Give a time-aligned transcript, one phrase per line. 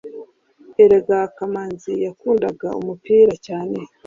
[0.83, 3.77] erega Kamanzi yakundaga umupira cyane